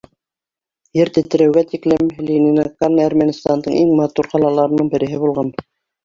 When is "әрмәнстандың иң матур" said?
3.03-4.29